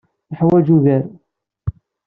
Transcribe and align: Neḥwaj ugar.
Neḥwaj 0.31 0.67
ugar. 0.75 1.03